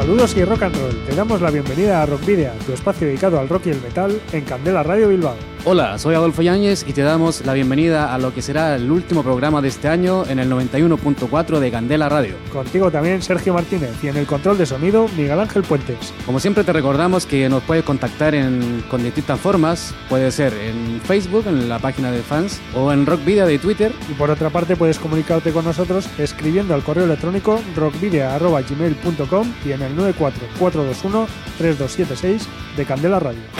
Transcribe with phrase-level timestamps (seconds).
[0.00, 0.96] Saludos y rock and roll.
[1.04, 4.18] Te damos la bienvenida a Rock Video, tu espacio dedicado al rock y el metal
[4.32, 5.49] en Candela Radio Bilbao.
[5.66, 9.22] Hola, soy Adolfo Yáñez y te damos la bienvenida a lo que será el último
[9.22, 12.36] programa de este año en el 91.4 de Candela Radio.
[12.50, 16.14] Contigo también Sergio Martínez y en el control de sonido Miguel Ángel Puentes.
[16.24, 20.98] Como siempre te recordamos que nos puedes contactar en, con distintas formas, puede ser en
[21.02, 23.92] Facebook, en la página de fans o en Rock Video de Twitter.
[24.10, 29.82] Y por otra parte puedes comunicarte con nosotros escribiendo al correo electrónico rockvideo.gmail.com y en
[29.82, 32.46] el 944213276
[32.78, 33.59] de Candela Radio.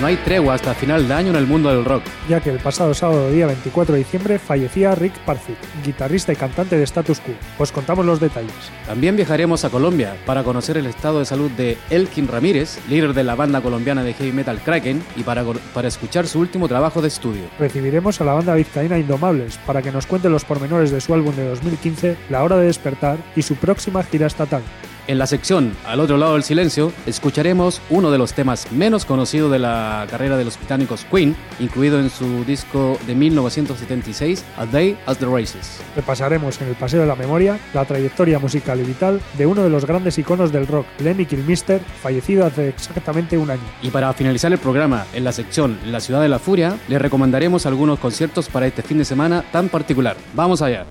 [0.00, 2.02] No hay tregua hasta final de año en el mundo del rock.
[2.28, 6.76] Ya que el pasado sábado día 24 de diciembre fallecía Rick Parfitt, guitarrista y cantante
[6.76, 7.32] de Status Quo.
[7.58, 8.52] Os contamos los detalles.
[8.86, 13.22] También viajaremos a Colombia para conocer el estado de salud de Elkin Ramírez, líder de
[13.22, 17.08] la banda colombiana de heavy metal Kraken, y para, para escuchar su último trabajo de
[17.08, 17.44] estudio.
[17.60, 21.36] Recibiremos a la banda vizcaína Indomables para que nos cuente los pormenores de su álbum
[21.36, 24.62] de 2015, La Hora de Despertar, y su próxima gira estatal.
[25.06, 29.52] En la sección Al otro lado del silencio, escucharemos uno de los temas menos conocidos
[29.52, 34.96] de la carrera de los británicos Queen, incluido en su disco de 1976, A Day
[35.04, 35.80] as the Races.
[35.94, 39.70] Repasaremos en el Paseo de la Memoria la trayectoria musical y vital de uno de
[39.70, 43.62] los grandes iconos del rock, Lemmy Kilmister, fallecido hace exactamente un año.
[43.82, 47.66] Y para finalizar el programa, en la sección La Ciudad de la Furia, les recomendaremos
[47.66, 50.16] algunos conciertos para este fin de semana tan particular.
[50.34, 50.86] ¡Vamos allá!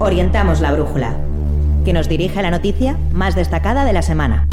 [0.00, 1.16] Orientamos la brújula,
[1.84, 4.46] que nos dirige a la noticia más destacada de la semana.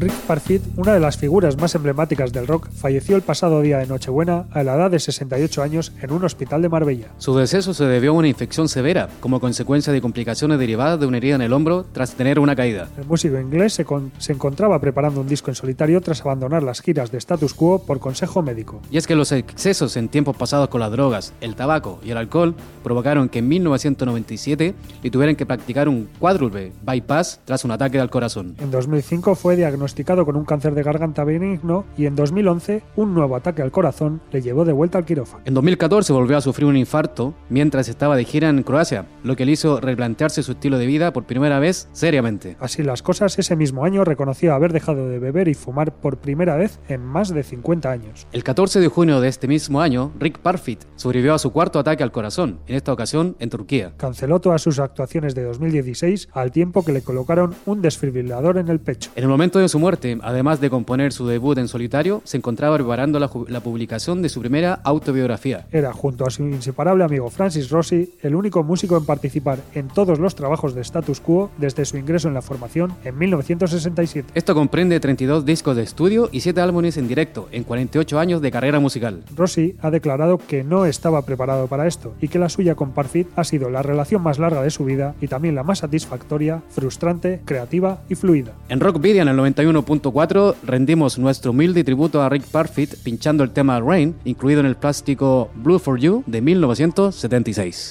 [0.00, 3.86] Rick Parfitt, una de las figuras más emblemáticas del rock, falleció el pasado día de
[3.86, 7.08] Nochebuena a la edad de 68 años en un hospital de Marbella.
[7.18, 11.18] Su deceso se debió a una infección severa, como consecuencia de complicaciones derivadas de una
[11.18, 12.88] herida en el hombro tras tener una caída.
[12.96, 13.84] El músico inglés se,
[14.16, 18.00] se encontraba preparando un disco en solitario tras abandonar las giras de status quo por
[18.00, 18.80] consejo médico.
[18.90, 22.16] Y es que los excesos en tiempos pasados con las drogas, el tabaco y el
[22.16, 28.00] alcohol provocaron que en 1997 le tuvieran que practicar un cuádruple bypass tras un ataque
[28.00, 28.56] al corazón.
[28.58, 33.36] En 2005 fue diagnosticado con un cáncer de garganta benigno y en 2011 un nuevo
[33.36, 35.42] ataque al corazón le llevó de vuelta al quirófano.
[35.44, 39.44] En 2014 volvió a sufrir un infarto mientras estaba de gira en Croacia, lo que
[39.44, 42.56] le hizo replantearse su estilo de vida por primera vez seriamente.
[42.60, 46.56] Así las cosas, ese mismo año reconoció haber dejado de beber y fumar por primera
[46.56, 48.26] vez en más de 50 años.
[48.32, 52.02] El 14 de junio de este mismo año, Rick Parfitt sobrevivió a su cuarto ataque
[52.02, 53.92] al corazón, en esta ocasión en Turquía.
[53.96, 58.80] Canceló todas sus actuaciones de 2016 al tiempo que le colocaron un desfibrilador en el
[58.80, 59.10] pecho.
[59.16, 62.76] En el momento de su muerte, además de componer su debut en solitario, se encontraba
[62.76, 65.66] preparando la, la, publicación de su primera autobiografía.
[65.72, 70.18] Era, junto a su inseparable amigo Francis Rossi, el único músico en participar en todos
[70.18, 74.30] los trabajos de status quo desde su ingreso en la formación en 1967.
[74.34, 78.50] Esto comprende 32 discos de estudio y 7 álbumes en directo en 48 años de
[78.50, 79.24] carrera musical.
[79.34, 83.28] Rossi ha declarado que no estaba preparado para esto y que la suya con Parfit
[83.36, 87.40] ha sido la relación más larga de su vida y también la más satisfactoria, frustrante,
[87.44, 88.52] creativa y fluida.
[88.68, 89.36] En Rock Video en el
[89.72, 94.76] 91.4 rendimos nuestro humilde tributo a Rick Parfit pinchando el tema Rain, incluido en el
[94.76, 97.90] plástico Blue for You de 1976.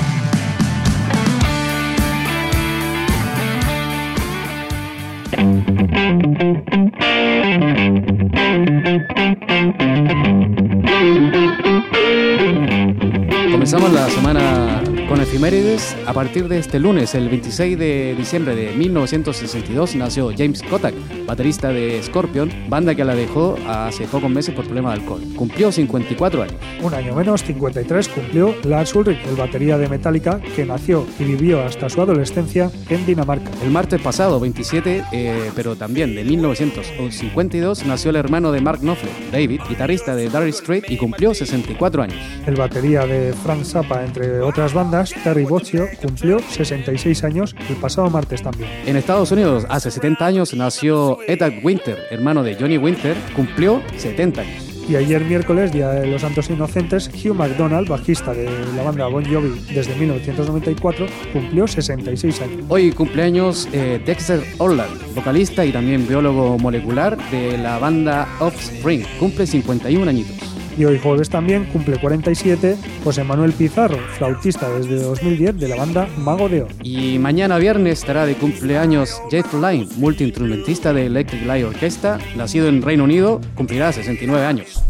[15.41, 15.95] Con efimérides.
[16.05, 20.93] A partir de este lunes, el 26 de diciembre de 1962, nació James Kotak,
[21.31, 25.21] baterista de Scorpion, banda que la dejó hace pocos meses por problema de alcohol.
[25.37, 26.55] Cumplió 54 años.
[26.81, 31.61] Un año menos, 53, cumplió Lars Ulrich, el batería de Metallica, que nació y vivió
[31.61, 33.49] hasta su adolescencia en Dinamarca.
[33.63, 39.13] El martes pasado, 27, eh, pero también de 1952, nació el hermano de Mark Knopfler,
[39.31, 42.17] David, guitarrista de Dire Straits, y cumplió 64 años.
[42.45, 48.09] El batería de Frank Zappa, entre otras bandas, Terry Bozzio, cumplió 66 años el pasado
[48.09, 48.69] martes también.
[48.85, 54.41] En Estados Unidos, hace 70 años, nació Ed Winter, hermano de Johnny Winter, cumplió 70
[54.41, 54.71] años.
[54.89, 59.23] Y ayer miércoles, Día de los Santos Inocentes, Hugh McDonald, bajista de la banda Bon
[59.23, 62.65] Jovi desde 1994, cumplió 66 años.
[62.67, 69.45] Hoy cumpleaños eh, Dexter Orland, vocalista y también biólogo molecular de la banda Offspring, cumple
[69.45, 70.50] 51 añitos.
[70.81, 76.09] Y hoy jueves también cumple 47 José Manuel Pizarro, flautista desde 2010 de la banda
[76.17, 76.71] Mago de Oz.
[76.81, 82.81] Y mañana viernes estará de cumpleaños Jeff Lynne, multiinstrumentista de Electric Light Orchestra, nacido en
[82.81, 84.83] Reino Unido, cumplirá 69 años.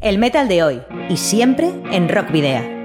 [0.00, 2.79] El metal de hoy y siempre en Rock Video.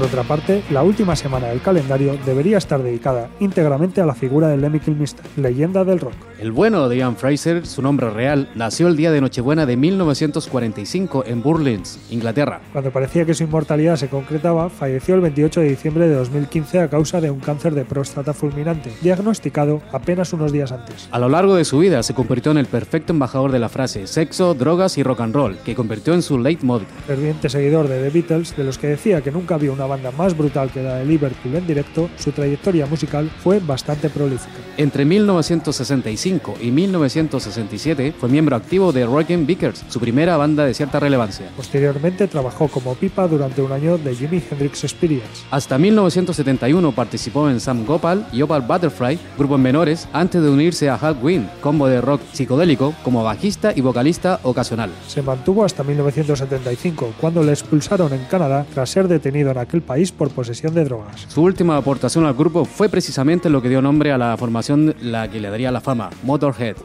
[0.00, 4.48] Por otra parte, la última semana del calendario debería estar dedicada íntegramente a la figura
[4.48, 6.29] de Lemmy Kilmister, leyenda del rock.
[6.40, 11.24] El bueno de Ian Fraser, su nombre real, nació el día de Nochebuena de 1945
[11.26, 12.62] en Burlins, Inglaterra.
[12.72, 16.88] Cuando parecía que su inmortalidad se concretaba, falleció el 28 de diciembre de 2015 a
[16.88, 21.10] causa de un cáncer de próstata fulminante, diagnosticado apenas unos días antes.
[21.10, 24.06] A lo largo de su vida se convirtió en el perfecto embajador de la frase
[24.06, 26.88] sexo, drogas y rock and roll, que convirtió en su leitmotiv.
[27.06, 30.34] Ferviente seguidor de The Beatles, de los que decía que nunca vio una banda más
[30.34, 34.56] brutal que la de Liverpool en directo, su trayectoria musical fue bastante prolífica.
[34.78, 36.29] Entre 1965
[36.60, 41.50] y 1967 fue miembro activo de Rockin' Vickers, su primera banda de cierta relevancia.
[41.56, 45.44] Posteriormente trabajó como pipa durante un año de Jimi Hendrix Experience.
[45.50, 50.98] Hasta 1971 participó en Sam Gopal y Opal Butterfly, grupos menores, antes de unirse a
[50.98, 54.90] Halloween, combo de rock psicodélico, como bajista y vocalista ocasional.
[55.08, 60.12] Se mantuvo hasta 1975, cuando le expulsaron en Canadá tras ser detenido en aquel país
[60.12, 61.26] por posesión de drogas.
[61.26, 65.28] Su última aportación al grupo fue precisamente lo que dio nombre a la formación la
[65.28, 66.76] que le daría la fama, Motorhead.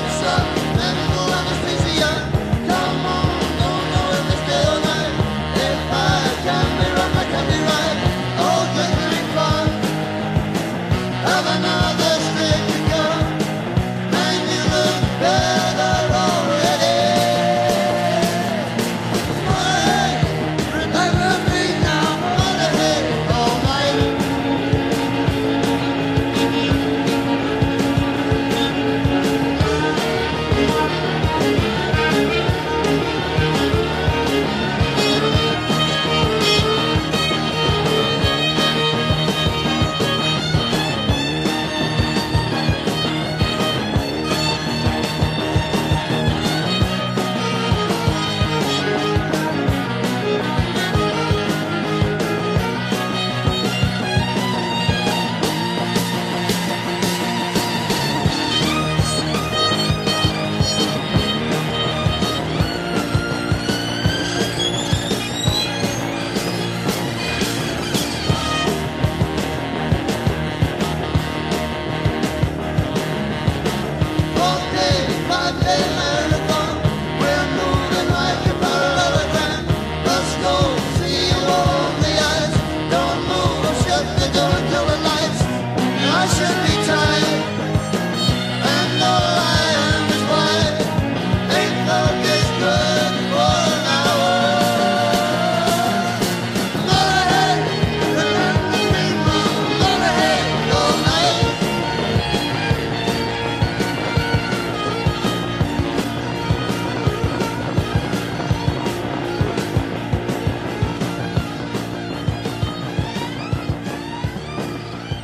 [0.00, 2.29] lights up, medical anesthesia.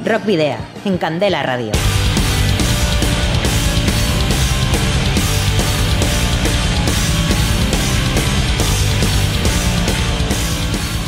[0.07, 1.73] Rock Video, en Candela Radio.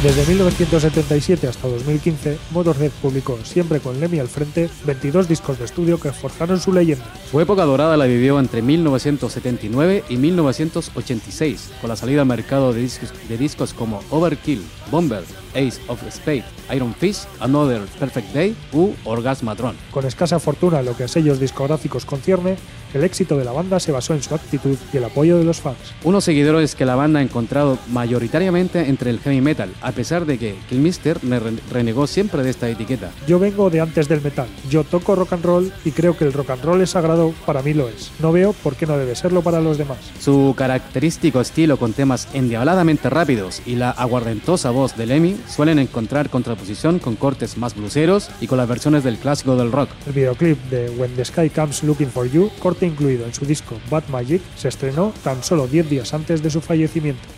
[0.02, 6.00] Desde 1977 hasta 2015, Motorhead publicó, siempre con Lemmy al frente, 22 discos de estudio
[6.00, 7.04] que forjaron su leyenda.
[7.30, 12.80] Su época dorada la vivió entre 1979 y 1986, con la salida al mercado de
[12.80, 15.22] discos, de discos como Overkill, Bomber,
[15.58, 19.76] Ace of Spades, Iron Fist, Another Perfect Day u Orgasmatron.
[19.90, 22.56] Con escasa fortuna en lo que a sellos discográficos concierne,
[22.94, 25.60] el éxito de la banda se basó en su actitud y el apoyo de los
[25.60, 25.76] fans.
[26.04, 30.38] Unos seguidores que la banda ha encontrado mayoritariamente entre el heavy metal, a pesar de
[30.38, 31.18] que Killmister
[31.70, 33.10] renegó siempre de esta etiqueta.
[33.26, 36.32] Yo vengo de antes del metal, yo toco rock and roll y creo que el
[36.32, 38.10] rock and roll es sagrado, para mí lo es.
[38.20, 39.98] No veo por qué no debe serlo para los demás.
[40.20, 46.30] Su característico estilo con temas endiabladamente rápidos y la aguardentosa voz de Lemmy suelen encontrar
[46.30, 49.90] contraposición con cortes más bluseros y con las versiones del clásico del rock.
[50.06, 53.78] El videoclip de When the Sky Comes Looking for You, corte incluido en su disco
[53.90, 57.37] Bad Magic, se estrenó tan solo 10 días antes de su fallecimiento.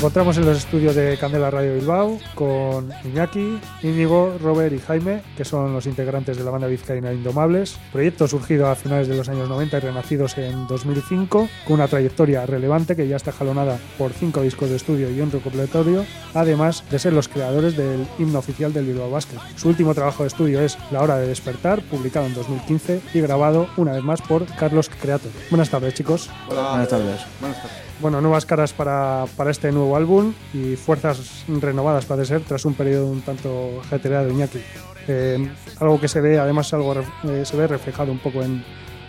[0.00, 5.44] Encontramos en los estudios de Candela Radio Bilbao con Iñaki, Íñigo, Robert y Jaime, que
[5.44, 9.50] son los integrantes de la banda vizcaína Indomables, proyecto surgido a finales de los años
[9.50, 14.40] 90 y renacidos en 2005, con una trayectoria relevante que ya está jalonada por cinco
[14.40, 18.86] discos de estudio y un recopilatorio, además de ser los creadores del himno oficial del
[18.86, 19.36] Bilbao Basket.
[19.56, 23.68] Su último trabajo de estudio es La Hora de Despertar, publicado en 2015 y grabado
[23.76, 25.30] una vez más por Carlos Creator.
[25.50, 26.30] Buenas tardes, chicos.
[26.48, 26.70] Hola.
[26.70, 27.20] Buenas tardes.
[27.38, 32.42] Buenas tardes bueno, nuevas caras para, para, este nuevo álbum y fuerzas renovadas parece ser
[32.42, 34.60] tras un periodo un tanto ajetreado de Iñaki.
[35.08, 38.64] Eh, algo que se ve, además, algo eh, se ve reflejado un poco en,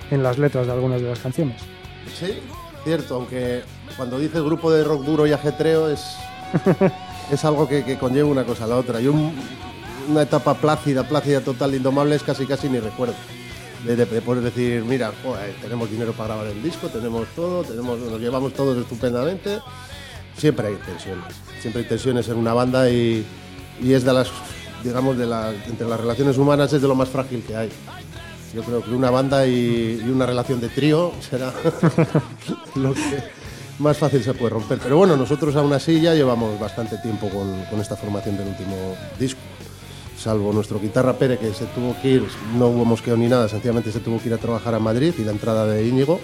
[0.09, 1.61] en, las letras de algunas de las canciones.
[2.13, 2.39] Sí,
[2.83, 3.63] cierto, aunque
[3.95, 6.17] cuando dice el grupo de rock duro y ajetreo es,
[7.31, 8.99] es algo que, que, conlleva una cosa a la otra.
[8.99, 9.33] Y un,
[10.09, 13.15] una etapa plácida, plácida total, indomable es casi casi ni recuerdo
[13.85, 15.11] de, poder decir, mira,
[15.61, 19.59] tenemos dinero para grabar el disco, tenemos todo, tenemos, nos llevamos todos estupendamente.
[20.37, 23.25] Siempre hay tensiones, siempre hay tensiones en una banda y,
[23.81, 24.29] y es de las,
[24.83, 27.69] digamos, de las, entre las relaciones humanas es de lo más frágil que hay.
[28.53, 31.53] Yo creo que una banda y, una relación de trío será
[32.75, 33.23] lo que
[33.79, 34.79] más fácil se puede romper.
[34.81, 39.50] Pero bueno, nosotros aún así ya llevamos bastante tiempo con esta formación del último disco
[40.21, 42.23] salvo nuestro guitarra Pere que se tuvo que ir,
[42.57, 45.23] no hubo mosqueo ni nada, sencillamente se tuvo que ir a trabajar a Madrid y
[45.23, 46.19] la entrada de Íñigo,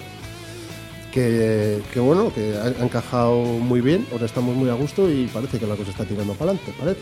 [1.12, 5.66] que, bueno, que ha, encajado muy bien, ahora estamos muy a gusto y parece que
[5.66, 7.00] la cosa está tirando para adelante, parece.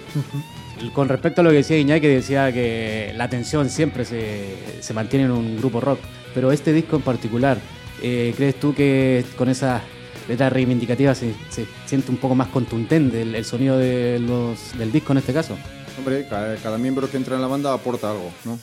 [0.95, 5.27] Con respecto a lo que decía Iñaki, decía que la tensión siempre se, se mantiene
[5.27, 6.01] en un grupo rock,
[6.35, 7.59] pero este disco en particular,
[8.03, 9.83] eh, ¿crees tú que con esa
[10.29, 14.91] letra reivindicativa se, se, siente un poco más contundente el, el sonido de los, del
[14.93, 15.57] disco en este caso?
[15.99, 18.59] Hombre, cada, miembro que entra en la banda aporta algo, ¿no?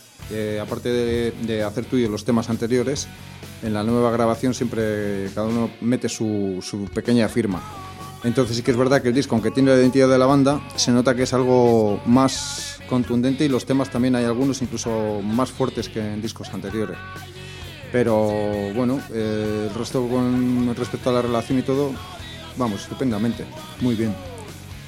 [0.61, 3.07] aparte de, hacer tuyo los temas anteriores,
[3.61, 7.61] en la nueva grabación siempre cada uno mete su, pequeña firma.
[8.23, 10.61] Entonces sí que es verdad que el disco, aunque tiene la identidad de la banda,
[10.75, 15.51] se nota que es algo más contundente y los temas también hay algunos incluso más
[15.51, 16.97] fuertes que en discos anteriores.
[17.91, 21.91] Pero bueno, eh, el resto con respecto a la relación y todo,
[22.57, 23.45] vamos, estupendamente,
[23.81, 24.32] muy bien.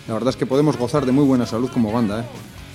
[0.07, 2.25] La verdad es que podemos gozar de muy buena salud como banda, ¿eh?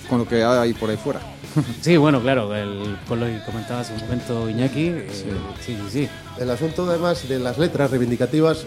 [0.09, 1.21] con lo que hay por ahí fuera.
[1.81, 5.25] Sí, bueno, claro, el, con lo que comentabas hace un momento Iñaki, eh, sí.
[5.65, 8.65] sí, sí, El asunto además de las letras reivindicativas,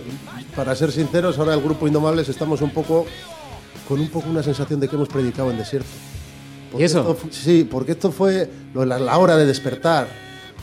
[0.55, 3.07] para ser sinceros, ahora el grupo Indomables estamos un poco
[3.89, 5.89] con un poco una sensación de que hemos predicado en desierto.
[6.79, 7.17] ¿Y eso?
[7.31, 10.09] sí, porque esto fue la hora de despertar,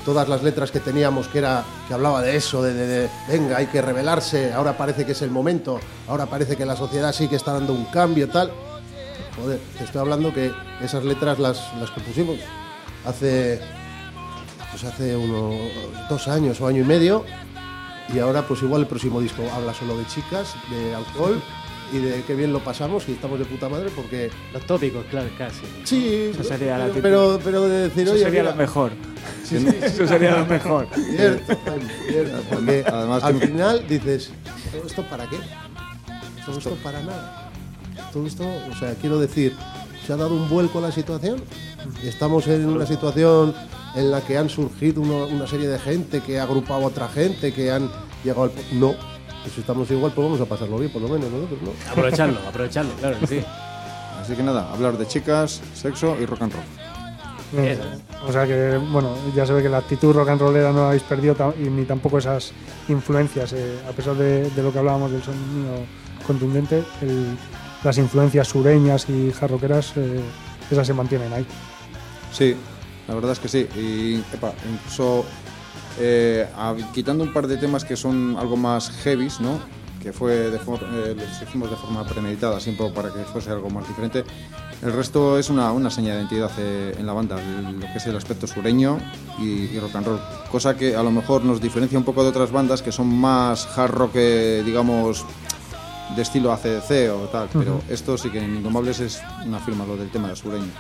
[0.06, 3.82] todas las letras que teníamos que era que hablaba de eso, de, venga, hay que
[3.82, 7.54] rebelarse, ahora parece que es el momento, ahora parece que la sociedad sí que está
[7.54, 8.52] dando un cambio, tal.
[9.36, 12.38] Joder, te estoy hablando que esas letras las, las compusimos
[13.06, 13.62] hace
[14.72, 15.56] pues hace unos
[16.10, 17.26] dos años o año y medio
[18.14, 21.42] y ahora pues igual el próximo disco habla solo de chicas, de alcohol
[21.92, 24.30] y de qué bien lo pasamos y estamos de puta madre porque...
[24.54, 25.62] Los tópicos, claro, casi.
[25.84, 28.92] Sí, eso sería la pero, pero de decir, eso sería lo mejor.
[29.52, 30.88] eso sería lo mejor.
[30.94, 31.58] Cierto,
[32.08, 32.38] cierto.
[32.50, 34.32] Porque Además, al final dices,
[34.72, 35.38] ¿todo esto para qué?
[36.46, 37.52] Todo esto para nada.
[38.14, 39.56] Todo esto, o sea, quiero decir,
[40.06, 41.44] se ha dado un vuelco a la situación.
[42.04, 43.54] Estamos en una situación
[43.96, 47.54] en la que han surgido una serie de gente que ha agrupado a otra gente,
[47.54, 47.90] que han
[48.24, 48.52] llegado al...
[48.74, 48.96] No,
[49.42, 51.92] pues si estamos igual, pues vamos a pasarlo bien, por lo menos nosotros, ¿no?
[51.92, 53.44] Aprovecharlo, aprovecharlo, claro sí.
[54.22, 57.78] Así que nada, hablar de chicas, sexo y rock and roll.
[58.28, 61.04] o sea que, bueno, ya se ve que la actitud rock and rollera no habéis
[61.04, 62.52] perdido y ni tampoco esas
[62.88, 63.54] influencias.
[63.54, 65.86] Eh, a pesar de, lo que hablábamos del sonido
[66.26, 66.84] contundente,
[67.84, 70.22] las influencias sureñas y jarroqueras, eh,
[70.70, 71.46] esas se mantienen ahí.
[72.32, 72.56] Sí,
[73.08, 73.68] la verdad es que sí.
[73.76, 74.24] Y
[74.72, 75.26] incluso
[76.00, 76.48] eh,
[76.94, 79.60] quitando un par de temas que son algo más heavies, ¿no?
[80.02, 83.88] que fue de eh, los hicimos de forma premeditada, siempre para que fuese algo más
[83.88, 84.24] diferente.
[84.82, 88.08] El resto es una, una seña de identidad eh, en la banda, lo que es
[88.08, 88.98] el aspecto sureño
[89.40, 90.20] y, rock and roll,
[90.52, 93.78] cosa que a lo mejor nos diferencia un poco de otras bandas que son más
[93.78, 95.24] hard rock, digamos,
[96.16, 99.96] de estilo ACDC o tal, pero esto sí que en Indomables es una firma lo
[99.98, 100.72] del tema del sureño.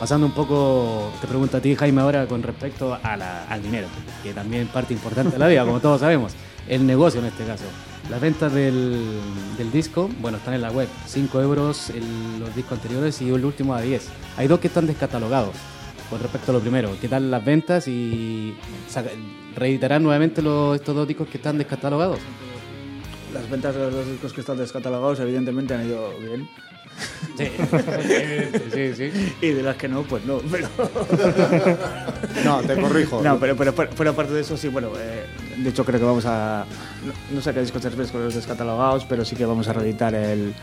[0.00, 3.86] Pasando un poco, te pregunto a ti, Jaime, ahora con respecto al dinero,
[4.22, 6.32] que también parte importante de la vida, como todos sabemos.
[6.66, 7.64] El negocio en este caso.
[8.08, 9.20] Las ventas del,
[9.70, 10.88] disco, bueno, están en la web.
[11.06, 11.92] 5 euros
[12.38, 14.08] los discos anteriores y el último a 10.
[14.38, 15.54] Hay dos que están descatalogados.
[16.08, 18.54] Con respecto a lo primero, ¿qué tal las ventas y
[19.54, 22.20] reeditarán nuevamente estos dos discos que están descatalogados?
[23.34, 26.48] Las ventas de los dos discos que están descatalogados evidentemente han ido bien.
[27.36, 28.94] Sí.
[28.94, 30.38] sí, Y de las que no, pues no.
[30.50, 30.68] Pero...
[32.44, 33.22] no, te corrijo.
[33.22, 35.24] No, pero, pero, pero, aparte de eso, sí, bueno, eh,
[35.56, 36.66] de hecho creo que vamos a...
[37.04, 39.72] No, no sé qué discos te refieres con los descatalogados, pero sí que vamos a
[39.72, 40.54] reeditar el,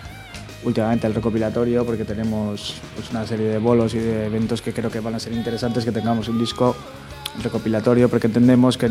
[0.64, 4.92] últimamente el recopilatorio porque tenemos pues, una serie de bolos y de eventos que creo
[4.92, 6.76] que van a ser interesantes que tengamos un disco
[7.42, 8.90] recopilatorio porque entendemos que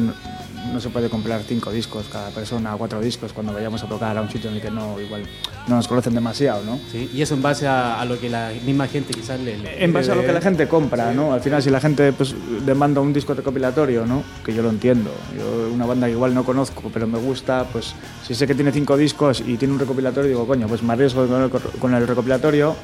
[0.73, 4.23] no, se puede comprar cinco discos cada persona, cuatro discos cuando vayamos a tocar a
[4.23, 5.23] un sitio en el que no igual
[5.69, 6.79] no nos conocen demasiado, ¿no?
[6.93, 9.59] Sí, y eso en base a, a lo que la misma gente quizás le...
[9.59, 11.33] le- En base a lo que la gente compra, ¿no?
[11.33, 14.23] Al final, si la gente pues, demanda un disco recopilatorio, ¿no?
[14.45, 15.11] Que yo lo entiendo.
[15.37, 17.95] Yo, una banda que igual no conozco, pero me gusta, pues
[18.27, 21.27] si sé que tiene cinco discos y tiene un recopilatorio, digo, coño, pues me arriesgo
[21.27, 22.77] con el, con el recopilatorio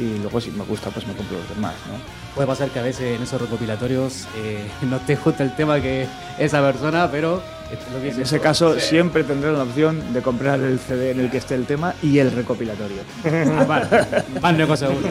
[0.00, 1.94] y luego si me gusta, pues me compro los demás, ¿no?
[2.34, 6.06] Puede pasar que a veces en esos recopilatorios eh, no te gusta el tema que
[6.38, 8.80] esa persona, pero eh, lo que En ese caso, sí.
[8.80, 12.18] siempre tendrás la opción de comprar el CD en el que esté el tema y
[12.18, 13.02] el recopilatorio.
[13.68, 13.86] Vale,
[14.40, 15.08] más negocio uno.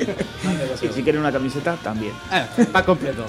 [0.82, 2.14] y si quieren una camiseta, también.
[2.32, 3.26] Ah, va completo.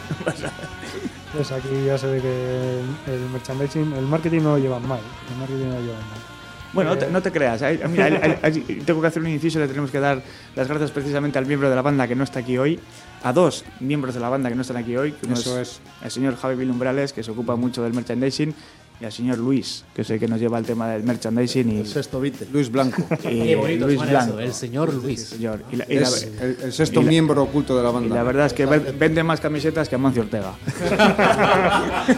[1.33, 5.01] Pues aquí ya se ve que el, el merchandising, el marketing no lo llevan mal.
[5.31, 6.40] El marketing no lo llevan mal.
[6.73, 7.63] Bueno, te- no te creas.
[7.63, 9.59] hay- mira, hay- hay- hay- tengo que hacer un inciso.
[9.59, 10.23] Le tenemos que dar
[10.55, 12.79] las gracias precisamente al miembro de la banda que no está aquí hoy.
[13.23, 15.13] A dos miembros de la banda que no están aquí hoy.
[15.13, 18.55] que uno Eso es el señor Javi Vilumbrales, que se ocupa mucho del merchandising.
[19.01, 21.71] Y al señor Luis, que es el que nos lleva el tema del merchandising.
[21.73, 22.47] Y, El sexto vite.
[22.53, 24.33] Luis Blanco, y Qué bonito Luis Blanco.
[24.39, 25.23] eso, el señor Luis.
[25.25, 25.63] Señor.
[25.73, 27.93] Y la, y la- es el, el sexto y la- miembro oculto de la y
[27.95, 28.15] banda.
[28.15, 30.53] la verdad es que ve- vende más camisetas que Amancio Ortega.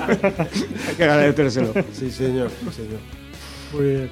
[0.88, 1.72] Hay que agradecérselo.
[1.92, 2.50] Sí, señor.
[2.50, 3.00] Sí, señor.
[3.72, 4.10] Muy bien.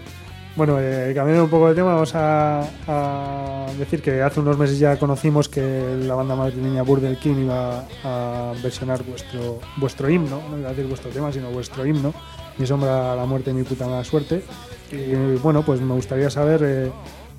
[0.56, 4.98] Bueno, eh, cambiando un poco de tema, vamos a, decir que hace unos meses ya
[4.98, 10.68] conocimos que la banda madrileña Burdel King iba a versionar vuestro, vuestro himno, no iba
[10.68, 12.12] a decir vuestro tema, sino vuestro himno,
[12.58, 14.42] Mi sombra la muerte, mi puta mala suerte.
[14.90, 16.90] Y bueno, pues me gustaría saber eh,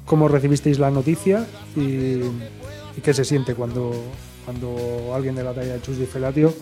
[0.06, 1.45] cómo recibisteis la noticia
[1.76, 2.21] y,
[2.97, 3.91] y qué se siente cuando,
[4.45, 6.54] cuando alguien de la talla de Chus Di Felatio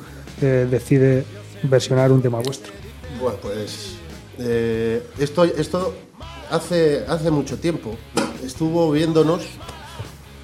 [0.41, 1.23] eh, decide
[1.63, 2.73] versionar un tema vuestro.
[3.21, 3.95] Bueno, pues
[4.39, 5.93] eh, esto, esto
[6.49, 7.95] hace, hace mucho tiempo.
[8.43, 9.41] Estuvo viéndonos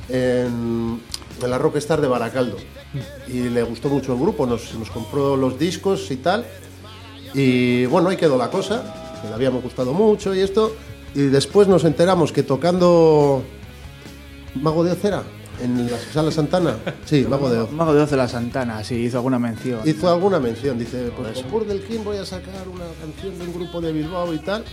[0.09, 1.01] en,
[1.41, 2.57] en la Rockstar de Baracaldo
[3.27, 6.45] y le gustó mucho el grupo, nos, nos compró los discos y tal.
[7.33, 10.75] Y bueno, ahí quedó la cosa, que le habíamos gustado mucho y esto.
[11.13, 13.43] Y después nos enteramos que tocando
[14.55, 15.23] Mago de Ocera
[15.61, 18.95] en la sala Santana, sí, Mago de Oz, Mago de Oz de la Santana, sí,
[18.95, 19.79] hizo alguna mención.
[19.85, 20.77] hizo alguna mención.
[20.77, 24.33] Dice, pues con Burdel King voy a sacar una canción de un grupo de Bilbao
[24.33, 24.65] y tal.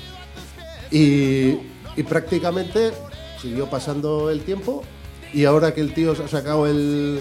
[0.93, 1.59] Y,
[1.97, 2.93] y prácticamente
[3.41, 4.83] siguió pasando el tiempo.
[5.33, 7.21] Y ahora que el tío ha sacado el,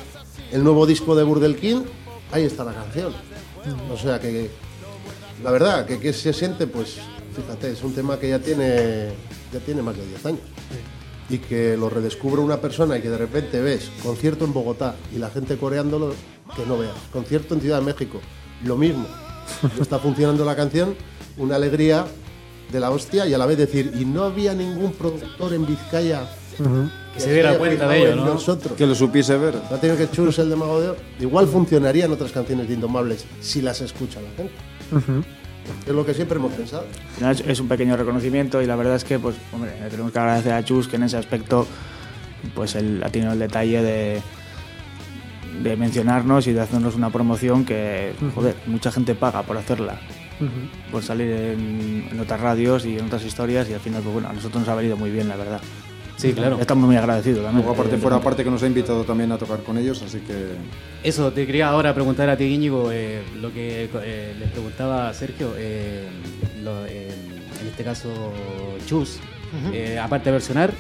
[0.52, 1.84] el nuevo disco de Burdel King,
[2.32, 3.14] ahí está la canción.
[3.92, 4.50] O sea que,
[5.44, 6.98] la verdad, que, que se siente, pues,
[7.36, 9.10] fíjate, es un tema que ya tiene,
[9.54, 10.42] ya tiene más de 10 años.
[11.30, 15.20] Y que lo redescubre una persona y que de repente ves concierto en Bogotá y
[15.20, 16.14] la gente coreándolo,
[16.56, 16.96] que no veas.
[17.14, 18.20] Concierto en Ciudad de México,
[18.66, 19.06] lo mismo.
[19.78, 20.96] No está funcionando la canción,
[21.38, 22.06] una alegría
[22.72, 26.24] de la hostia y a la vez decir, y no había ningún productor en Vizcaya
[27.14, 28.26] Que se diera cuenta de ello, ¿no?
[28.26, 28.74] Nosotros.
[28.78, 29.56] Que lo supiese ver.
[29.70, 30.98] No tiene que churros el de Mago de Oz.
[31.20, 34.54] Igual funcionarían otras canciones de Indomables si las escucha la gente.
[35.88, 36.86] Es lo que siempre hemos pensado.
[37.30, 40.20] Es- es un pequeño reconocimiento y la verdad es que, pues, hombre, le tenemos que
[40.20, 41.68] agradecer a Chus que en ese aspecto,
[42.56, 44.22] pues, él ha tenido el detalle de,
[45.64, 50.00] de mencionarnos y de hacernos una promoción que, joder, mucha gente paga por hacerla,
[50.92, 54.30] por salir en, en otras radios y en otras historias y al final, pues bueno,
[54.30, 55.62] a nosotros nos ha venido muy bien, la verdad.
[56.18, 56.60] Sí, claro.
[56.60, 57.66] Estamos muy agradecidos también.
[57.66, 60.20] Luego, aparte, Eh, fuera aparte que nos ha invitado también a tocar con ellos, así
[60.20, 60.54] que
[61.04, 65.14] Eso, te quería ahora preguntar a ti, Íñigo, eh, lo que eh, le preguntaba a
[65.16, 66.08] Sergio, eh,
[66.64, 67.10] lo- eh,
[67.62, 68.12] en este caso
[68.86, 69.18] Chus,
[69.74, 70.72] eh, aparte de versionar,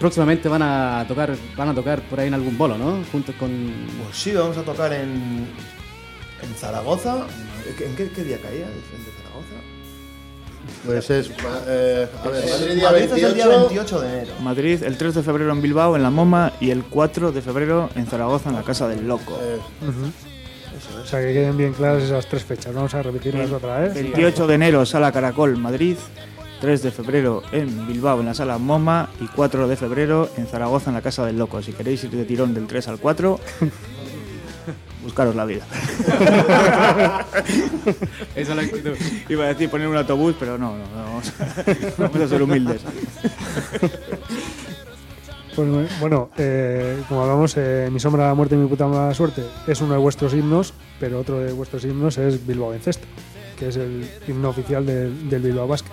[0.00, 2.98] próximamente van a tocar van a tocar por ahí en algún bolo, ¿no?
[3.12, 3.50] Juntos con...
[4.04, 5.46] Pues sí, vamos a tocar en,
[6.42, 7.26] en Zaragoza.
[7.68, 9.56] ¿En qué, qué día caía el tren de Zaragoza?
[10.86, 11.30] Pues es.
[11.66, 13.58] eh, a ver, Madrid día Madrid es el día 28.
[13.68, 14.32] 28 de enero.
[14.42, 17.90] Madrid el 3 de febrero en Bilbao, en La Moma, y el 4 de febrero
[17.96, 19.38] en Zaragoza, en la Casa del Loco.
[19.42, 19.58] eh,
[21.02, 22.74] O sea, que queden bien claras esas tres fechas.
[22.74, 23.94] Vamos a repetirlas otra vez.
[23.94, 25.96] 28 de enero, Sala Caracol, Madrid.
[26.60, 29.08] 3 de febrero en Bilbao, en la Sala Moma.
[29.20, 31.62] Y 4 de febrero en Zaragoza, en la Casa del Loco.
[31.62, 33.40] Si queréis ir de tirón del 3 al 4,
[35.02, 35.64] buscaros la vida.
[38.34, 38.96] Esa es la actitud.
[39.28, 41.64] Iba a decir poner un autobús, pero no, no, no, vamos, a,
[41.98, 42.82] vamos a ser humildes.
[45.54, 49.42] Pues, bueno, eh, como hablamos, eh, Mi sombra, la muerte y mi puta mala suerte
[49.66, 52.80] es uno de vuestros himnos, pero otro de vuestros himnos es Bilbao en
[53.58, 55.90] que es el himno oficial del, del Bilbao Basket.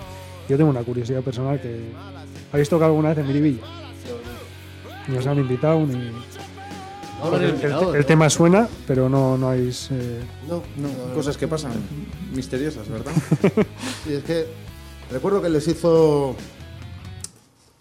[0.48, 1.90] Yo tengo una curiosidad personal que...
[2.50, 3.62] ¿Habéis tocado alguna vez en Miribilla?
[5.06, 6.12] Ni os han invitado ni...
[7.22, 8.06] No, el, el el- invitado, el ¿no?
[8.06, 9.70] tema suena, pero no, no hay...
[9.90, 11.72] eh, No, No, cosas que pasan
[12.34, 13.12] misteriosas, ¿verdad?
[14.04, 14.46] Sí, es que
[15.10, 16.36] recuerdo que les hizo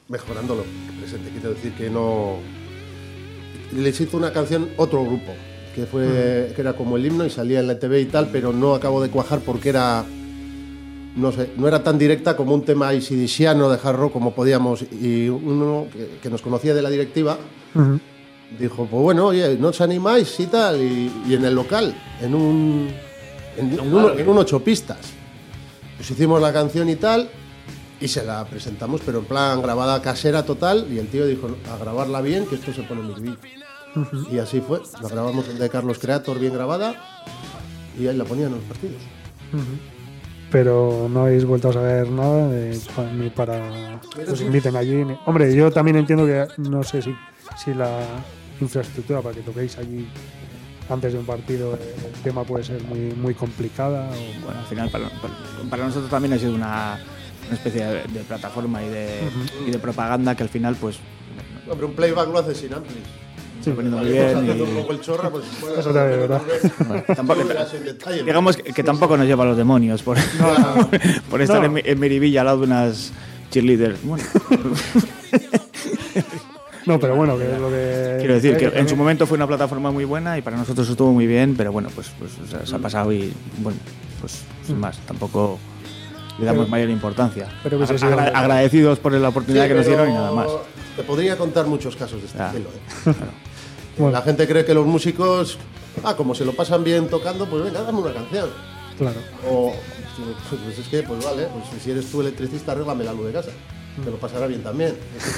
[0.10, 0.64] mejorándolo
[1.00, 2.36] presente, quiero decir que no
[3.76, 5.34] les hizo una canción otro grupo
[5.76, 8.52] que fue que era como el himno y salía en la TV y tal, pero
[8.54, 10.04] no acabo de cuajar porque era
[11.16, 14.84] no sé, no era tan directa como un tema isidisiano de hard rock como podíamos
[14.84, 17.38] y uno que, que nos conocía de la directiva.
[18.60, 20.82] Dijo, pues bueno, oye, ¿no os animáis y tal?
[20.82, 22.90] Y, y en el local, en un,
[23.58, 25.00] en, en un, en un ocho pistas.
[25.98, 27.30] Pues hicimos la canción y tal,
[28.00, 31.78] y se la presentamos, pero en plan grabada casera total, y el tío dijo, a
[31.78, 33.38] grabarla bien, que esto se pone muy bien.
[34.32, 36.96] Y así fue, la grabamos de Carlos Creator bien grabada,
[38.00, 39.02] y ahí la ponían en los partidos.
[40.52, 42.80] pero no habéis vuelto a saber nada de,
[43.18, 45.04] ni para que os inviten allí.
[45.04, 47.14] ni- Hombre, yo también entiendo que no sé si,
[47.64, 48.00] si la
[48.62, 50.08] infraestructura para que toquéis allí
[50.90, 54.10] antes de un partido eh, el tema puede ser muy, muy complicada.
[54.10, 57.00] o- Bueno, al final para, nosotros también ha sido una,
[57.48, 59.20] una especie de, de plataforma y de,
[59.68, 60.98] y de propaganda que al final pues
[61.70, 62.96] Hombre, un playback lo hace sin amplis.
[63.62, 66.14] Sí, poniendo muy Estamos bien haciendo un y- poco el chorra, pues bueno, Eso también
[66.22, 66.42] es verdad.
[66.88, 70.02] Bueno, tampoco- no verás en detalle, digamos que, que tampoco nos lleva a los demonios
[70.04, 70.18] por,
[71.30, 71.78] por estar No.
[71.78, 73.12] en, en Miribilla al lado de unas
[73.52, 74.02] cheerleaders.
[74.04, 74.24] Bueno,
[76.88, 78.16] No, pero bueno, que es lo que.
[78.20, 81.12] quiero decir que en su momento fue una plataforma muy buena y para nosotros estuvo
[81.12, 83.78] muy bien, pero bueno, pues, pues o sea, se ha pasado y bueno,
[84.22, 85.60] pues sin más, tampoco
[86.40, 87.48] le damos Pero- mayor importancia.
[87.64, 90.48] pero hubiese Agra- agradecidos por la oportunidad Sí, que nos pero dieron y nada más.
[90.96, 92.48] Te podría contar muchos casos de este Ya.
[92.48, 92.70] estilo.
[92.70, 92.80] ¿eh?
[93.04, 93.32] Claro.
[93.98, 94.12] Bueno.
[94.12, 95.58] La gente cree que los músicos,
[96.04, 98.50] ah, como se lo pasan bien tocando, pues venga, dame una canción.
[98.98, 99.18] Claro.
[99.50, 99.74] O,
[100.66, 103.50] pues es que, pues vale, pues si eres tú electricista, arréglame la luz de casa.
[104.04, 104.94] Te lo pasará bien también.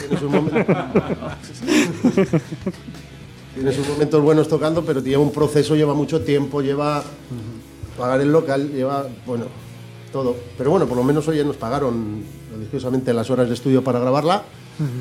[0.08, 0.58] Tienes un momento.
[3.56, 7.04] tienes sus momentos buenos tocando, pero lleva un proceso, lleva mucho tiempo, lleva
[7.98, 9.46] pagar el local, lleva, bueno,
[10.12, 10.36] todo.
[10.58, 14.00] Pero bueno, por lo menos hoy ya nos pagaron religiosamente las horas de estudio para
[14.00, 14.44] grabarla,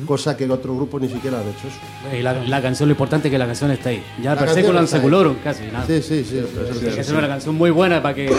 [0.05, 2.15] cosa que otro grupo ni siquiera han hecho eso.
[2.17, 4.03] Y la, la canción, lo importante es que la canción está ahí.
[4.21, 4.87] Ya La per secular ahí.
[4.87, 5.63] seculorum, casi.
[5.71, 5.85] Nada.
[5.87, 6.41] Sí, sí, sí.
[6.81, 8.29] Que es una canción muy buena para que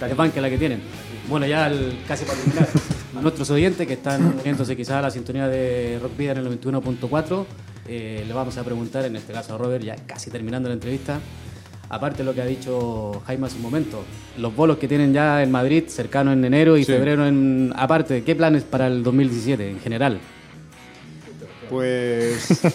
[0.00, 0.80] sepan que la que tienen.
[1.28, 2.68] Bueno, ya al- casi para terminar,
[3.16, 6.60] a nuestros oyentes que están uniéndose quizás a la sintonía de Rock Vida en el
[6.60, 7.44] 91.4,
[7.88, 11.20] eh, le vamos a preguntar, en este caso a Robert, ya casi terminando la entrevista,
[11.88, 14.02] aparte de lo que ha dicho Jaime hace un momento,
[14.38, 16.92] los bolos que tienen ya en Madrid, cercano en enero y Sí.
[16.92, 20.18] febrero, en, aparte, ¿qué planes para el 2017 en general?
[21.70, 22.48] Pues.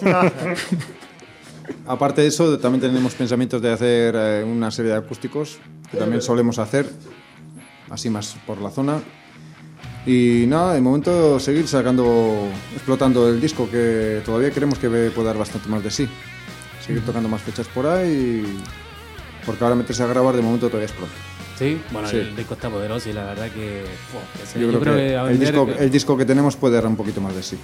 [1.86, 5.58] Aparte de eso, también tenemos pensamientos de hacer eh, una serie de acústicos
[5.90, 6.88] que también solemos hacer,
[7.90, 9.00] así más por la zona.
[10.06, 15.36] Y nada, de momento seguir sacando, explotando el disco que todavía creemos que puede dar
[15.36, 16.08] bastante más de sí.
[16.84, 18.42] Seguir tocando más fechas por ahí,
[19.44, 21.14] porque ahora meterse a grabar de momento todavía es pronto.
[21.58, 22.16] Sí, bueno, Sí.
[22.16, 23.84] el disco está poderoso y la verdad que.
[24.40, 27.20] que se- Yo, creo, que, el, disco, el disco que tenemos puede dar un poquito
[27.20, 27.58] más de sí.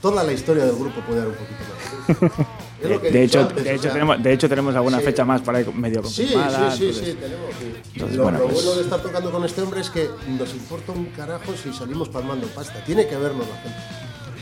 [0.00, 2.08] Toda la historia del grupo puede dar un poquito más.
[2.08, 4.98] Es lo he De hecho, antes, de, o hecho sea, tenemos, de hecho, tenemos alguna
[4.98, 5.04] sí.
[5.04, 6.70] fecha más para ir medio Sí, sí, confirmada.
[6.76, 7.46] sí, entonces- sí, tenemos.
[7.58, 7.90] sí.
[7.94, 10.52] entonces, lo bueno, lo pues- bueno de estar tocando con este hombre es que nos
[10.54, 12.82] importa un carajo si salimos palmando pasta.
[12.84, 13.78] Tiene que vernos la gente.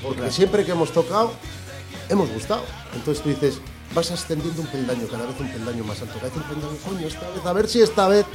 [0.02, 1.32] Porque siempre que hemos tocado,
[2.08, 2.62] hemos gustado.
[2.94, 3.58] Entonces tú dices,
[3.94, 7.06] vas ascendiendo un peldaño, cada vez un peldaño más alto, cada vez un peldaño, coño,
[7.06, 8.26] esta vez, a ver si esta vez.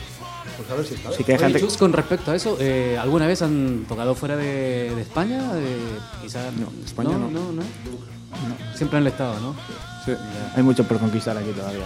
[0.57, 1.17] Pues a ver si esta vez.
[1.17, 4.15] Sí que hay Oye, gente- Chus, con respecto a eso, eh, ¿alguna vez han tocado
[4.15, 5.51] fuera de, de España?
[5.55, 5.77] Eh,
[6.23, 7.29] quizás No, España no.
[7.29, 7.61] no, no.
[8.75, 9.55] Siempre han estado, ¿no?
[10.05, 10.13] Sí.
[10.55, 11.85] Hay mucho por conquistar aquí todavía.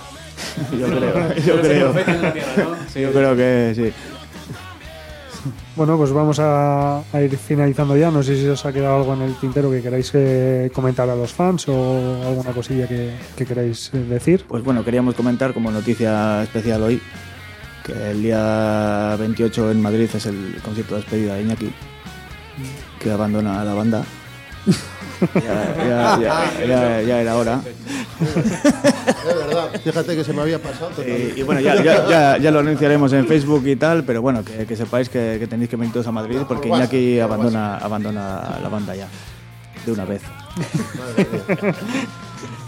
[0.77, 1.93] yo creo, yo creo.
[2.93, 3.93] Sí, Yo creo que sí.
[5.75, 8.11] Bueno, pues vamos a, a ir finalizando ya.
[8.11, 11.15] No sé si os ha quedado algo en el tintero que queráis eh, comentar a
[11.15, 14.45] los fans o alguna cosilla que, que queráis eh, decir.
[14.47, 17.01] Pues bueno, queríamos comentar como noticia especial hoy
[17.83, 21.71] que el día 28 en Madrid es el concierto de despedida de Iñaki,
[22.99, 24.03] que abandona la banda.
[25.35, 27.61] Ya, ya- ya- ya- era hora.
[28.21, 30.91] Es verdad, fíjate que se me había pasado.
[31.05, 34.65] Y, y bueno, ya, ya, ya, lo anunciaremos en Facebook y tal, pero bueno, que,
[34.65, 38.59] que sepáis que, que tenéis que venir todos a Madrid porque Por Iñaki abandona, abandona
[38.61, 39.07] la banda ya,
[39.85, 40.21] de una vez.
[40.97, 41.75] Madre mía.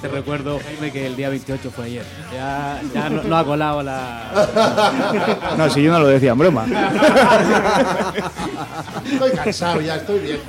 [0.01, 2.05] Te recuerdo, Jaime, que el día 28 fue ayer.
[2.33, 5.53] Ya, ya no, no ha colado la.
[5.57, 6.65] No, si yo no lo decía en broma.
[9.11, 10.39] Estoy cansado ya, estoy bien.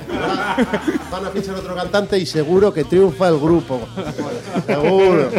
[1.11, 3.81] Van a fichar otro cantante y seguro que triunfa el grupo.
[4.65, 5.29] Seguro.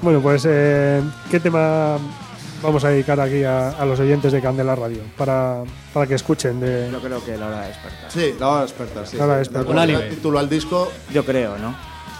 [0.00, 1.98] Bueno, pues eh, ¿qué tema
[2.62, 5.00] vamos a dedicar aquí a, a los oyentes de Candela Radio?
[5.16, 5.62] Para,
[5.92, 6.88] para que escuchen de...
[6.92, 8.08] Yo creo que la hora experta.
[8.10, 9.16] Sí, La hora experta, sí.
[9.16, 9.66] La hora experta.
[9.68, 10.00] Un Un anime.
[10.02, 10.90] título al disco.
[11.12, 11.74] Yo creo, ¿no?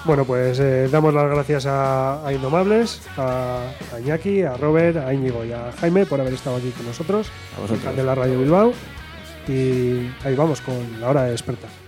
[0.05, 3.61] Bueno, pues eh, damos las gracias a, Indomables, a,
[3.95, 7.29] a, Iñaki, a Robert, a Íñigo y a Jaime por haber estado aquí con nosotros,
[7.57, 7.97] a vosotros.
[7.97, 8.73] de la Radio Bilbao.
[9.49, 11.88] Y ahí vamos con la hora de despertar.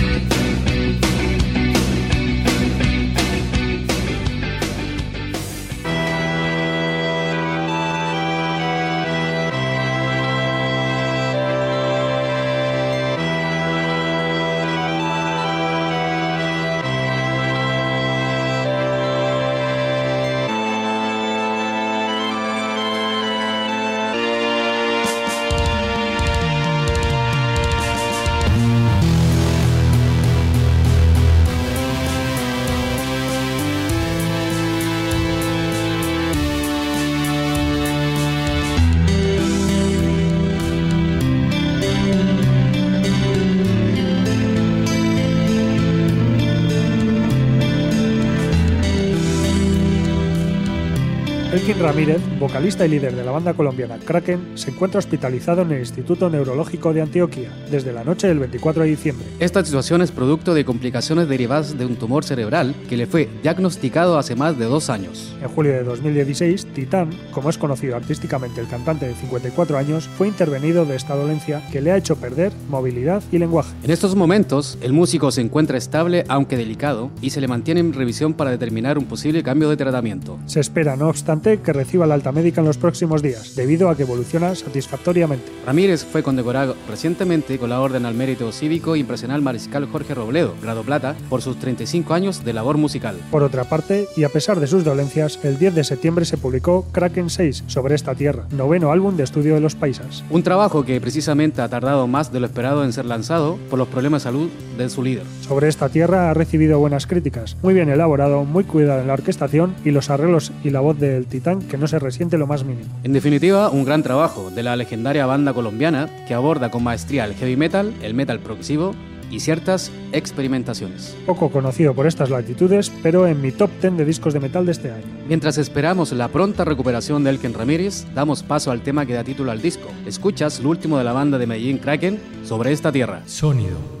[51.91, 56.27] Ramírez, vocalista y líder de la banda colombiana Kraken, se encuentra hospitalizado en el Instituto
[56.27, 59.27] Neurológico de Antioquia desde la noche del 24 de diciembre.
[59.39, 64.17] Esta situación es producto de complicaciones derivadas de un tumor cerebral que le fue diagnosticado
[64.17, 65.35] hace más de dos años.
[65.39, 70.27] En julio de 2016, Titán, como es conocido artísticamente el cantante de 54 años, fue
[70.27, 73.75] intervenido de esta dolencia que le ha hecho perder movilidad y lenguaje.
[73.83, 77.93] En estos momentos, el músico se encuentra estable aunque delicado y se le mantiene en
[77.93, 80.39] revisión para determinar un posible cambio de tratamiento.
[80.47, 83.95] Se espera, no obstante, que reciba la alta médica en los próximos días, debido a
[83.95, 85.51] que evoluciona satisfactoriamente.
[85.65, 90.83] Ramírez fue condecorado recientemente con la Orden al Mérito Cívico Impresional Mariscal Jorge Robledo, grado
[90.83, 93.17] plata, por sus 35 años de labor musical.
[93.31, 96.85] Por otra parte, y a pesar de sus dolencias, el 10 de septiembre se publicó
[96.91, 100.23] Kraken 6 sobre esta tierra, noveno álbum de estudio de los paisas.
[100.29, 103.87] Un trabajo que precisamente ha tardado más de lo esperado en ser lanzado por los
[103.87, 105.23] problemas de salud de su líder.
[105.41, 109.75] Sobre esta tierra ha recibido buenas críticas, muy bien elaborado, muy cuidado en la orquestación
[109.83, 112.89] y los arreglos y la voz del titán que no se lo más mínimo.
[113.03, 117.33] En definitiva, un gran trabajo de la legendaria banda colombiana que aborda con maestría el
[117.35, 118.93] heavy metal, el metal progresivo
[119.31, 121.15] y ciertas experimentaciones.
[121.25, 124.73] Poco conocido por estas latitudes, pero en mi top 10 de discos de metal de
[124.73, 125.05] este año.
[125.27, 129.51] Mientras esperamos la pronta recuperación de Elken Ramírez, damos paso al tema que da título
[129.51, 129.87] al disco.
[130.05, 133.21] Escuchas lo último de la banda de Medellín Kraken sobre esta tierra.
[133.25, 134.00] Sonido.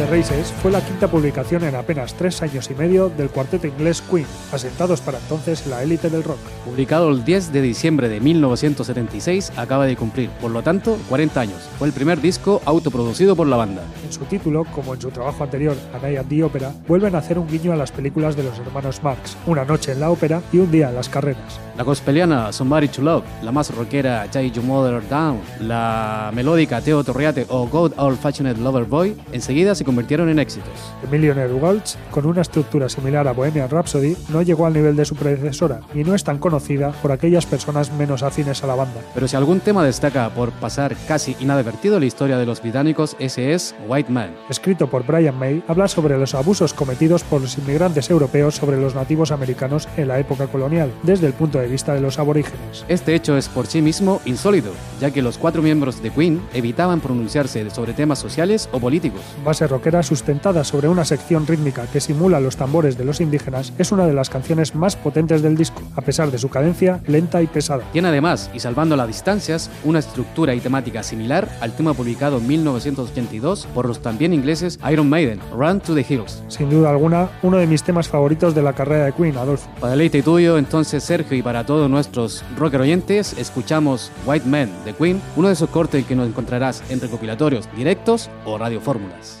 [0.00, 4.02] The Races fue la quinta publicación en apenas tres años y medio del cuarteto inglés
[4.10, 6.38] Queen, asentados para entonces en la élite del rock.
[6.64, 11.68] Publicado el 10 de diciembre de 1976, acaba de cumplir, por lo tanto, 40 años.
[11.78, 13.82] Fue el primer disco autoproducido por la banda.
[14.02, 17.18] En su título, como en su trabajo anterior, A Night at the Opera, vuelven a
[17.18, 20.40] hacer un guiño a las películas de los hermanos Marx, Una noche en la ópera
[20.50, 21.60] y Un día en las carreras.
[21.76, 27.02] La gospeliana Somebody to Love, la más rockera Tie Your Mother Down, la melódica Teo
[27.02, 30.94] Torriate o God Old Fashioned Lover Boy, enseguida se convirtieron en éxitos.
[31.10, 35.16] Millionaire Waltz, con una estructura similar a Bohemian Rhapsody, no llegó al nivel de su
[35.16, 39.00] predecesora y no es tan conocida por aquellas personas menos afines a la banda.
[39.12, 43.16] Pero si algún tema destaca por pasar casi inadvertido en la historia de los británicos,
[43.18, 44.30] ese es White Man.
[44.48, 48.94] Escrito por Brian May, habla sobre los abusos cometidos por los inmigrantes europeos sobre los
[48.94, 52.84] nativos americanos en la época colonial, desde el punto de vista de los aborígenes.
[52.86, 54.70] Este hecho es por sí mismo insólito,
[55.00, 59.22] ya que los cuatro miembros de Queen evitaban pronunciarse sobre temas sociales o políticos.
[59.44, 63.92] Base rockera sustentada sobre una sección rítmica que simula los tambores de los indígenas, es
[63.92, 67.46] una de las canciones más potentes del disco, a pesar de su cadencia lenta y
[67.46, 67.82] pesada.
[67.90, 72.46] Tiene además, y salvando las distancias, una estructura y temática similar al tema publicado en
[72.46, 76.42] 1982 por los también ingleses Iron Maiden, Run to the Hills.
[76.48, 79.70] Sin duda alguna, uno de mis temas favoritos de la carrera de Queen, Adolfo.
[79.80, 84.92] Para deleite tuyo, entonces Sergio, y para todos nuestros rocker oyentes, escuchamos White Man de
[84.92, 89.40] Queen, uno de esos cortes que nos encontrarás en recopilatorios directos o radiofórmulas.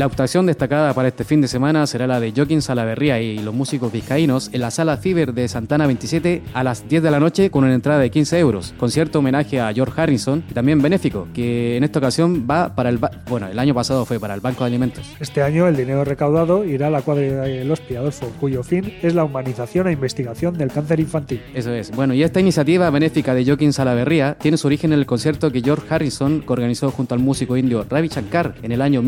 [0.00, 3.52] La actuación destacada para este fin de semana será la de Joaquín Salaverría y los
[3.52, 7.50] músicos vizcaínos en la sala Fiber de Santana 27 a las 10 de la noche
[7.50, 8.72] con una entrada de 15 euros.
[8.78, 12.98] Concierto homenaje a George Harrison y también benéfico, que en esta ocasión va para el...
[13.28, 15.04] Bueno, el año pasado fue para el Banco de Alimentos.
[15.20, 19.14] Este año el dinero recaudado irá a la cuadrilla del Hospi Adolfo, cuyo fin es
[19.14, 21.42] la humanización e investigación del cáncer infantil.
[21.52, 21.90] Eso es.
[21.90, 25.60] Bueno, y esta iniciativa benéfica de Joaquín Salaverría tiene su origen en el concierto que
[25.60, 29.02] George Harrison organizó junto al músico indio Ravi Shankar en el año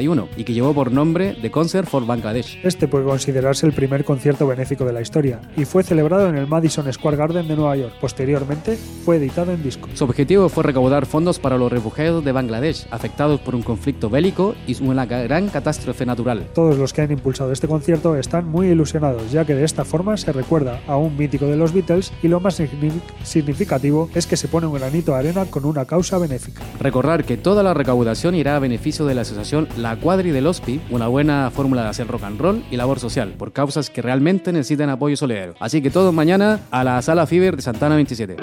[0.00, 2.58] 1971 y que llevó por nombre The Concert for Bangladesh.
[2.64, 6.46] Este puede considerarse el primer concierto benéfico de la historia y fue celebrado en el
[6.46, 7.94] Madison Square Garden de Nueva York.
[8.00, 9.88] Posteriormente fue editado en disco.
[9.94, 14.54] Su objetivo fue recaudar fondos para los refugiados de Bangladesh afectados por un conflicto bélico
[14.66, 16.46] y una gran catástrofe natural.
[16.54, 20.16] Todos los que han impulsado este concierto están muy ilusionados, ya que de esta forma
[20.16, 22.92] se recuerda a un mítico de los Beatles y lo más signi-
[23.22, 26.62] significativo es que se pone un granito de arena con una causa benéfica.
[26.80, 30.80] Recordar que toda la recaudación irá a beneficio de la asociación La Cuadri del Hospi,
[30.90, 34.52] una buena fórmula de hacer rock and roll y labor social, por causas que realmente
[34.52, 35.54] necesitan apoyo solidario.
[35.58, 38.36] Así que todos mañana a la Sala Fiber de Santana 27.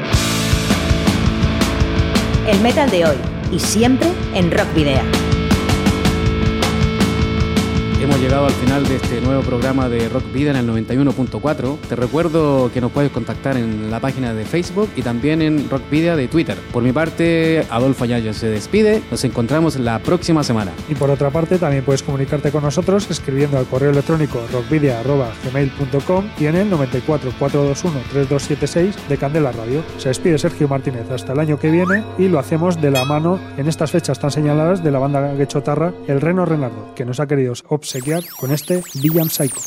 [2.47, 3.15] El metal de hoy
[3.51, 5.30] y siempre en Rock Video.
[8.21, 11.79] Llegado al final de este nuevo programa de Rock Vida en el 91.4.
[11.89, 15.89] Te recuerdo que nos puedes contactar en la página de Facebook y también en Rock
[15.89, 16.55] Vida de Twitter.
[16.71, 19.01] Por mi parte, Adolfo Añayo se despide.
[19.09, 20.71] Nos encontramos la próxima semana.
[20.87, 26.45] Y por otra parte, también puedes comunicarte con nosotros escribiendo al correo electrónico rockvidia.gmail.com y
[26.45, 29.81] en el 94 421 3276 de Candela Radio.
[29.97, 33.39] Se despide Sergio Martínez hasta el año que viene y lo hacemos de la mano
[33.57, 37.25] en estas fechas tan señaladas de la banda guechotarra El Reno Renardo, que nos ha
[37.25, 39.61] querido obsequiar con este Villan Psycho.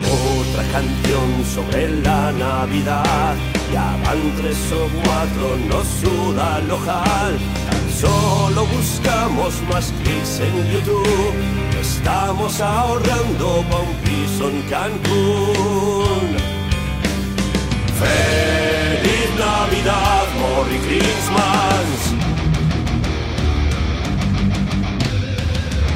[0.00, 3.36] Otra canción sobre la Navidad.
[3.72, 7.38] Ya van tres o cuatro, nos suda el ojal.
[7.70, 11.34] Tan solo buscamos más clics en YouTube.
[11.80, 16.26] Estamos ahorrando pa' un piso en Cancún.
[18.00, 21.86] Feliz Navidad, Merry Christmas.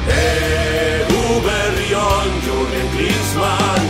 [0.07, 1.05] Eh,
[1.45, 3.88] Berrión, Jürgen.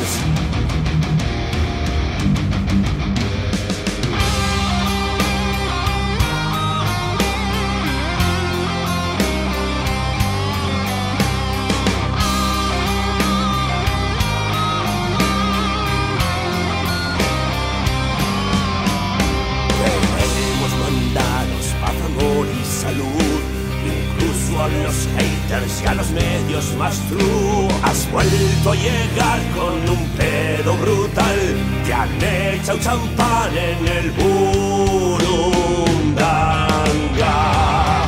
[24.60, 30.06] A los haters y a los medios más true Has vuelto a llegar con un
[30.18, 31.40] pedo brutal.
[31.86, 35.30] Te han echado champán en el burundanga.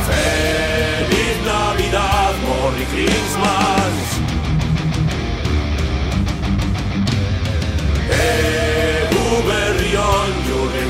[0.06, 3.93] Feliz Navidad, Merry Christmas.
[8.10, 9.08] Eh,
[10.47, 10.89] Jürgen